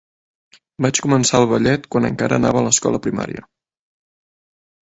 [0.85, 3.47] Vaig començar el ballet quan encara anava a l'escola primària.